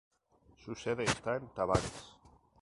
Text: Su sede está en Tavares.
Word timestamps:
Su 0.65 0.73
sede 0.73 1.03
está 1.03 1.35
en 1.35 1.47
Tavares. 1.49 2.11